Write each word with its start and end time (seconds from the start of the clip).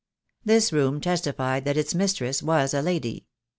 This 0.43 0.73
room 0.73 0.99
testified 0.99 1.63
that 1.65 1.77
its 1.77 1.93
mistress 1.93 2.41
was 2.41 2.73
a 2.73 2.81
lady. 2.81 3.27